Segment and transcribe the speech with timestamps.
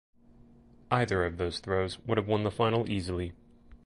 [0.89, 3.33] Either of those throws would have won the final easily.